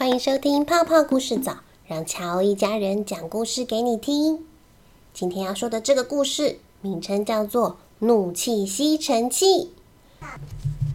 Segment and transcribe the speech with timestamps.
[0.00, 4.46] 欢迎收听泡泡故事早，让乔一家人讲故事给你听。
[5.12, 9.44] 今天要说的这个故事名称叫做《怒气吸尘器》。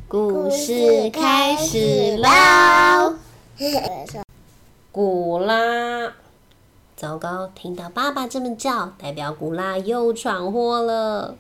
[0.07, 3.13] 故事开始喽！
[4.91, 6.11] 古拉，
[6.95, 7.45] 糟糕！
[7.53, 11.37] 听到爸爸这么叫，代表古拉又闯祸了。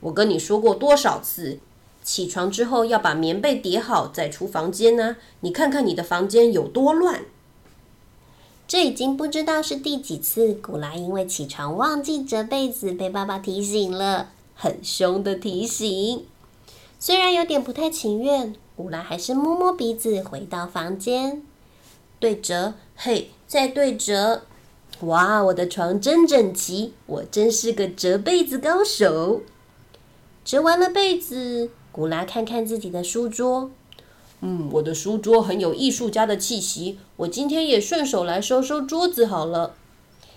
[0.00, 1.58] 我跟你说过多少次？
[2.02, 5.16] 起床之后要把棉被叠好再出房间呢？
[5.40, 7.22] 你看看你的房间有多乱。
[8.66, 16.24] 这已经不知道是第几次，古拉因为起床忘记折被子，被爸爸提醒了，很凶的提醒。
[16.98, 21.42] 虽然有点不太情愿，古拉还是摸摸鼻子回到房间，
[22.18, 24.42] 对折，嘿，再对折。
[25.00, 29.40] 哇，我的床真整齐，我真是个折被子高手。
[30.44, 31.70] 折完了被子。
[31.92, 33.70] 古拉看看自己的书桌，
[34.40, 36.98] 嗯，我的书桌很有艺术家的气息。
[37.16, 39.74] 我今天也顺手来收收桌子好了。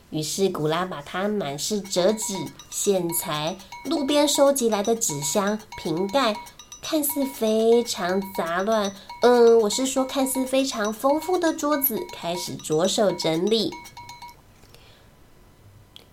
[0.10, 2.36] 于是古拉把它满是折纸、
[2.70, 6.36] 线材、路边收集来的纸箱、瓶盖，
[6.84, 13.72] 看似非常杂乱，嗯，我是说看似非常丰富的桌子，开始着手整理。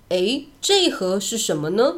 [0.09, 1.97] 哎，这一盒是什么呢？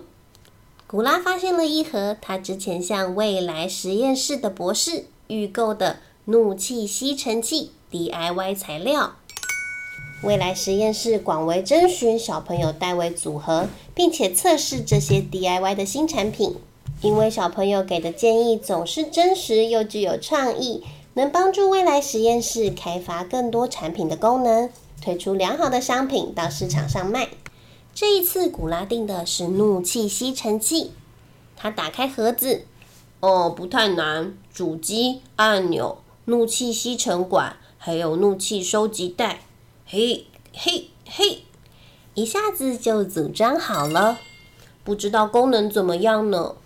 [0.92, 9.14] 古拉发现了一盒他之前向未来实验室的博士预购的怒气吸尘器 DIY 材料。
[10.22, 16.56] 未来实验室广为征询小朋友代为组合，并且测试这些 DIY 的新产品。
[17.00, 20.84] 因为小朋友给的建议总是真实又具有创意，
[21.14, 24.68] 能帮助未来实验室开发更多产品的功能，
[25.02, 27.30] 推出良好的商品到市场上卖。
[27.94, 30.92] 这一次，古拉定的是怒气吸尘器。
[31.56, 32.64] 他打开盒子，
[33.20, 34.36] 哦，不太难。
[34.52, 39.42] 主机、按钮、怒气吸尘管，还有怒气收集袋。
[39.86, 41.44] 嘿，嘿，嘿，
[42.14, 44.18] 一下子就组装好了。
[44.84, 46.56] 不知道功能怎么样呢？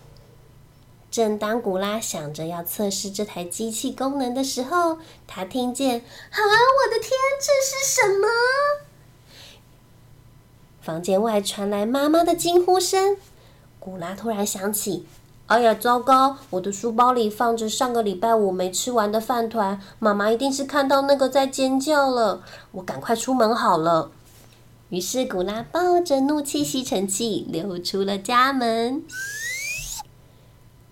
[1.10, 6.00] 正当古拉想着要测试这台机器功能的时候，他听见
[6.30, 8.28] ：“啊，我的天，这是什么？”
[10.86, 13.16] 房间外传来妈妈的惊呼声。
[13.80, 15.04] 古拉突然想起
[15.46, 16.36] ：“哎呀，糟糕！
[16.50, 22.44] 我的书包里放着上个礼拜五没吃完的饭团，妈妈一定是看到那个在尖叫了。
[22.70, 24.12] 我赶快出门好了。”
[24.90, 29.02] 于是古拉抱着怒气吸尘器溜出了家门。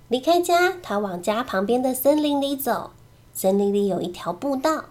[0.09, 2.91] 离开家，他往家旁边的森林里走。
[3.33, 4.87] 森林里有一条步道，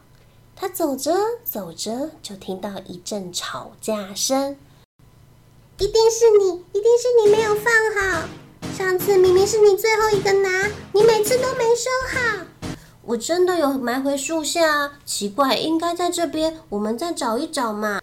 [0.55, 4.55] 他走着走着，就听到一阵吵架声。
[5.79, 8.27] 一定是你，一定是你没有放好。
[8.77, 12.45] 上次明明是你最后一个拿，你每次都没收好。
[13.05, 18.01] 我真的有埋回树下，奇怪，应该在这边，我们再找一找嘛。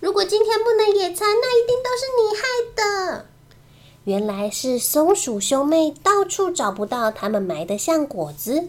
[0.00, 2.42] 如果今天不能野餐，那一定都是你害
[2.74, 3.26] 的。
[4.04, 8.68] 原来是松鼠兄妹到处找不到他们埋的橡果子。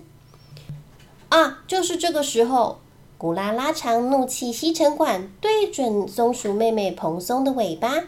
[1.29, 2.79] 啊，就是这个时候，
[3.17, 8.03] 古拉拉长怒气吸尘管，对准松鼠妹妹蓬松的尾巴。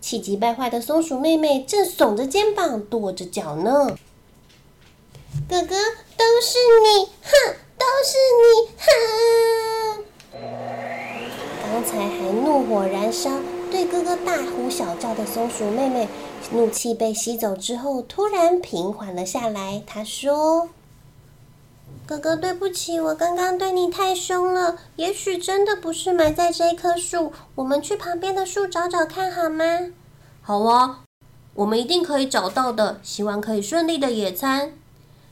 [0.00, 3.96] 气急败坏的松鼠妹妹正耸着肩膀跺着脚呢。
[5.48, 5.74] 哥哥，
[6.16, 10.04] 都是你，哼，都是你，哼！
[11.62, 13.30] 刚才还怒火燃烧，
[13.70, 16.08] 对哥哥大呼小叫的松鼠妹妹，
[16.50, 19.82] 怒气被吸走之后，突然平缓了下来。
[19.86, 20.68] 她说。
[22.10, 24.76] 哥哥，对不起，我刚刚对你太凶了。
[24.96, 29.64] 也许真的不是埋在这棵树，我们去旁边的树找找看好吗？
[30.42, 31.04] 好啊，
[31.54, 32.98] 我们一定可以找到的。
[33.04, 34.72] 希望可以顺利的野餐。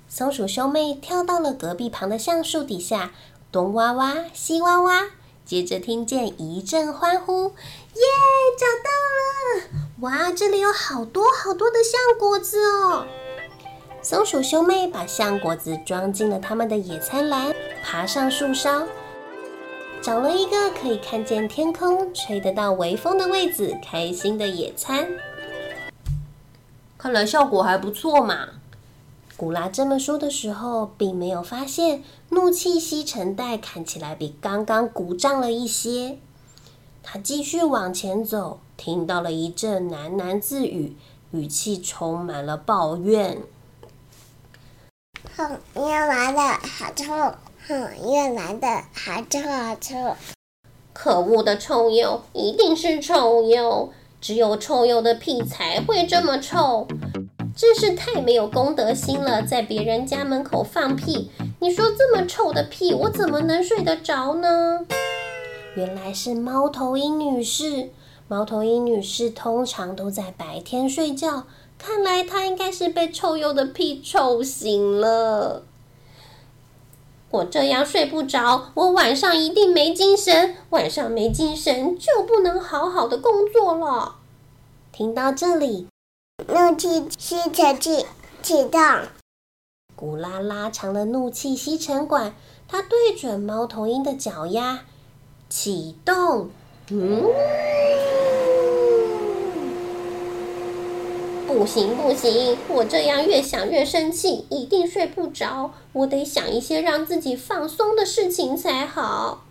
[0.09, 3.11] 松鼠兄妹跳到了隔壁旁的橡树底下，
[3.50, 5.09] 东挖挖，西挖挖，
[5.44, 7.49] 接着听见一阵欢呼
[7.94, 8.03] ：“耶，
[8.56, 8.88] 找到
[9.19, 9.88] 了！
[10.03, 13.05] 哇，这里有好多好多的橡果子哦！”
[14.08, 17.54] 松鼠兄妹把橡果子装进了他们的野餐篮，
[17.84, 18.87] 爬上树梢，
[20.00, 25.06] 找了一个可以看见天空、吹得到微风的位置，开心的野餐。
[26.96, 28.49] 看来效果还不错嘛。
[29.37, 36.16] 古拉这么说的时候，并没有发现怒气吸尘袋看起来比刚刚鼓胀了一些。
[37.02, 40.96] 他继续往前走，听到了一阵喃喃自语，
[41.32, 43.43] 语气充满了抱怨。
[45.37, 47.12] 哼，又来的好臭！
[47.67, 50.17] 哼，又来的好臭好臭！
[50.93, 53.91] 可恶的臭鼬，一定是臭鼬！
[54.20, 56.88] 只有臭鼬的屁才会这么臭，
[57.56, 61.31] 真是太没有公德心了，在别人家门口放屁，
[61.61, 64.85] 你说这么臭的屁，我怎么能睡得着呢？
[65.76, 67.91] 原来是猫头鹰女士。
[68.26, 71.47] 猫头鹰女士通常都在白天睡觉，
[71.78, 75.64] 看来他应该是被臭鼬的屁臭醒了。
[77.30, 80.56] 我这样睡不着，我晚上一定没精神。
[80.70, 84.16] 晚上没精神，就不能好好的工作了。
[84.92, 85.86] 听到这里，
[86.46, 88.06] 怒气吸尘器
[88.42, 88.80] 启动。
[89.94, 92.34] 古拉拉长了怒气吸尘管，
[92.66, 94.84] 它对准猫头鹰的脚丫，
[95.48, 96.50] 启动。
[96.90, 97.25] 嗯。
[101.49, 105.71] 不行不行，我这样越想越生气，一定睡不着。
[105.95, 109.45] 我得想一些让自己放松的事情才好。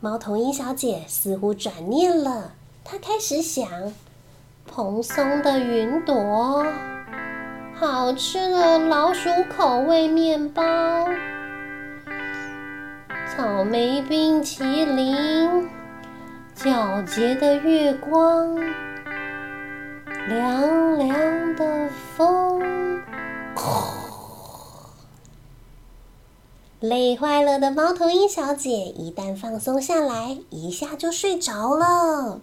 [0.00, 2.52] 猫头鹰小姐似乎转念了，
[2.84, 3.66] 她开始想：
[4.66, 6.66] 蓬松的云朵，
[7.74, 10.62] 好吃的老鼠口味面包，
[13.34, 15.66] 草莓冰淇淋，
[16.54, 18.54] 皎洁的月光。
[20.28, 23.02] 凉凉的风，
[26.80, 32.42] 累坏了的猫头鹰小姐一旦放松下来，一下就睡着了。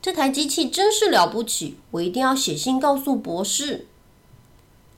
[0.00, 3.86] 这台机器真是了不起，我一定要写信告诉博士。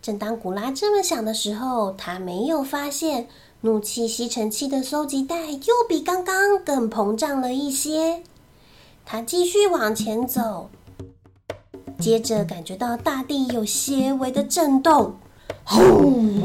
[0.01, 3.27] 正当古拉这么想的时候，他没有发现
[3.63, 8.23] 怒气吸尘器的收集袋又比刚刚更膨胀了一些。
[9.11, 10.69] 他继续往前走，
[11.99, 15.15] 接着感觉到大地有些微的震动，
[15.65, 16.43] 轰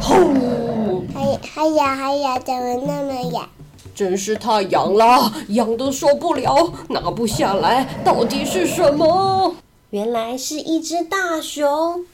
[0.00, 1.06] 轰！
[1.14, 3.48] 还还痒还痒，怎么那么痒？
[3.94, 7.86] 真是太痒了，痒的受不了，拿不下来。
[8.04, 9.54] 到底是什么？
[9.90, 12.04] 原来是一只大熊。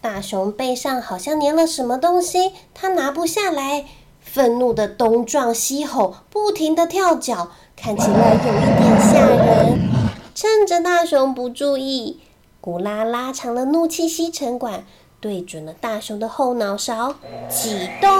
[0.00, 3.86] 大熊背上好像粘了什么东西，它拿不下来，
[4.20, 7.50] 愤怒的东撞西吼，不停的跳脚。
[7.82, 8.42] 看起来有一
[8.78, 9.88] 点吓人。
[10.34, 12.20] 趁着大熊不注意，
[12.60, 14.84] 古拉拉长了怒气吸尘管，
[15.18, 17.14] 对准了大熊的后脑勺，
[17.48, 18.10] 启动。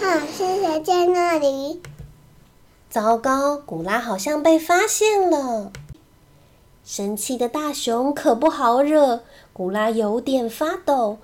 [0.00, 1.82] 好，是谁在那里？
[2.88, 5.70] 糟糕，古拉好像被发现了。
[6.82, 9.20] 生气的大熊可不好惹，
[9.52, 11.18] 古拉有点发抖。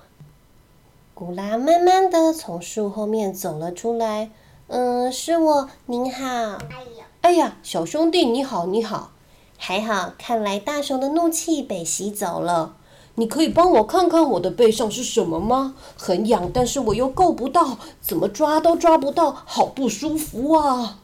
[1.16, 4.32] 古拉慢慢的从树后面走了出来。
[4.66, 6.26] 嗯，是我，您好。
[6.26, 9.12] 哎呀，哎呀，小兄弟，你好，你好。
[9.56, 12.74] 还好，看来大熊的怒气被吸走了。
[13.14, 15.76] 你可以帮我看看我的背上是什么吗？
[15.96, 20.98] 很痒，但是我又够不到，怎么抓都抓不到，好不舒服啊！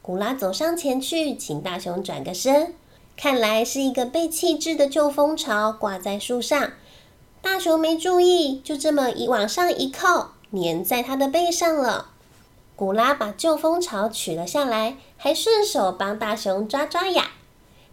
[0.00, 2.74] 古拉走上前去，请大熊转个身。
[3.16, 6.70] 看来是一个被弃置的旧蜂巢，挂在树上。
[7.46, 12.08] 大熊没注意，就这么一往上一靠，粘在他的背上了。
[12.74, 17.24] 古拉把旧蜂巢取了下来，还顺手帮大熊抓抓痒。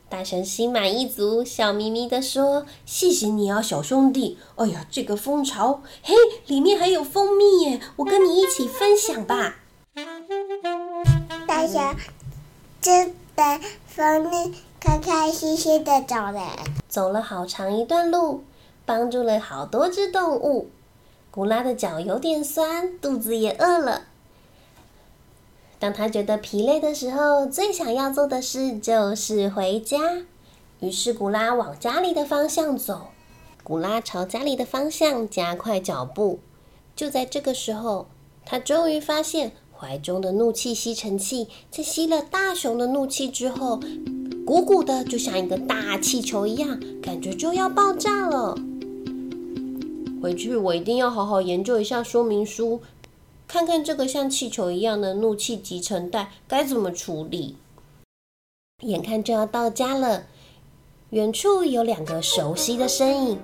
[0.09, 4.39] 大熊心满意足，笑眯眯地说：“谢谢你啊，小兄弟。
[4.55, 6.15] 哎呀，这个蜂巢，嘿，
[6.47, 9.57] 里面还有蜂蜜耶，我跟你一起分享吧。”
[11.45, 11.79] 大熊
[12.81, 16.57] 真的蜂蜜，开开心心的走了，
[16.89, 18.43] 走了好长一段路。
[18.85, 20.69] 帮助了好多只动物。
[21.31, 24.03] 古拉的脚有点酸，肚子也饿了。
[25.79, 29.97] 当他觉得疲累的时候，最想要做的事就是回家。
[30.79, 33.07] 于是古拉往家里的方向走。
[33.63, 36.39] 古拉朝家里的方向加快脚步。
[36.95, 38.07] 就在这个时候，
[38.45, 43.79] 他终于发现怀中的怒气吸尘器在吸了大熊的怒气之后，
[44.45, 48.55] 鼓鼓的，就像一个大气球一样，感觉就要爆炸了。
[50.23, 52.81] 回去我一定要好好研究一下说明书，
[53.45, 57.57] 看看这个像气球一样的怒气集成袋该怎么处理。
[58.83, 60.23] 眼看就要到家了，
[61.09, 63.39] 远处有两个熟悉的身影。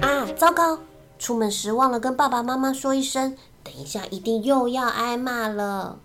[0.00, 0.78] 啊，糟糕！
[1.18, 5.98] 出门时忘了跟爸爸妈妈说一声，等一下一定又要挨骂了。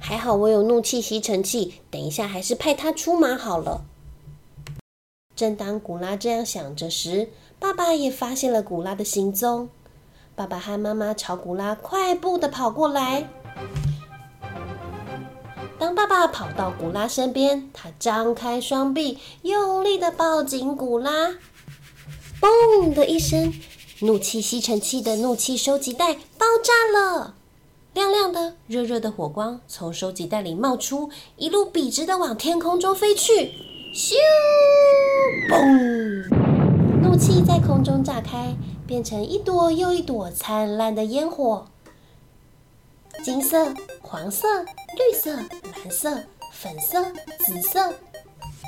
[0.00, 3.84] 还好我有怒气吸尘器，等一下还是派他出马好了。
[5.36, 7.28] 正当古拉这样想着时，
[7.64, 9.70] 爸爸也发现了古拉的行踪，
[10.36, 13.26] 爸爸和妈妈朝古拉快步的跑过来。
[15.78, 21.36] 当爸爸跑到古拉身边，他张开双臂，用力的抱紧古拉。
[22.38, 23.54] 嘣的一声，
[24.00, 27.34] 怒气吸尘器的怒气收集袋爆炸了，
[27.94, 33.54] 亮亮的、热热的火光从收集袋里冒出，一路笔直的往天空中飞去。
[33.94, 34.12] 咻！
[35.48, 36.43] 嘣！
[37.14, 38.56] 怒气在空中炸开，
[38.88, 41.64] 变成一朵又一朵灿烂的烟火。
[43.22, 47.04] 金色、黄色、绿色、蓝色、粉色、
[47.38, 47.94] 紫色，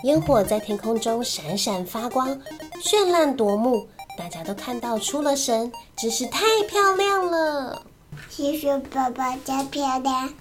[0.04, 2.40] 烟火在天空中闪闪发光，
[2.80, 3.88] 绚烂夺目。
[4.16, 7.82] 大家都看到出了神，真是太漂亮了。
[8.30, 10.32] 谢谢爸爸，真漂亮。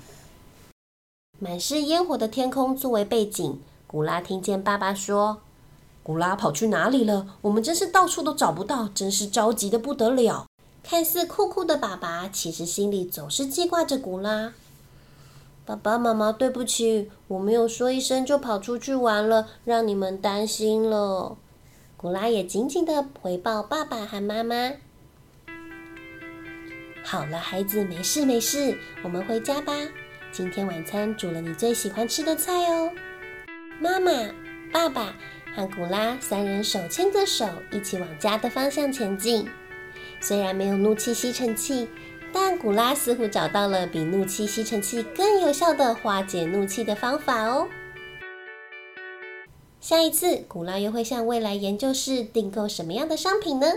[1.40, 5.42] 满是烟火的天空作为背景，古拉听见爸爸说
[6.06, 7.26] ：“古拉跑去哪里了？
[7.42, 10.46] 我们真是到处都找不到，真是着急的不得了。”
[10.88, 14.54] 看似酷酷的爸爸，其实心里总是记挂着古拉。
[15.66, 21.38] 爸爸妈妈，对不起，我没有说一声就跑出去玩了，让你们担心了。
[21.98, 24.74] 古拉也紧紧的回报爸爸和妈妈。
[27.04, 29.74] 好了，孩子，没事没事，我们回家吧。
[30.32, 32.92] 今天晚餐煮了你最喜欢吃的菜哦。
[33.82, 34.12] 妈妈、
[34.72, 35.16] 爸爸
[35.56, 39.48] 和古拉三人手牵着手，一起往家的方向前进。
[40.20, 41.88] 虽然没有怒气吸尘器，
[42.34, 47.68] 但古拉似乎找到了比怒气吸尘器更有效的化解怒气的方法哦。
[49.80, 53.68] 下一次，古拉又会向未来研究室订购什么样的商品呢？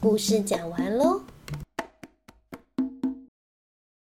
[0.00, 1.22] 故事讲完喽。